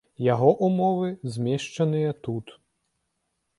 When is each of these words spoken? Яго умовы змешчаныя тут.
Яго 0.33 0.47
умовы 0.67 1.11
змешчаныя 1.35 2.17
тут. 2.29 2.45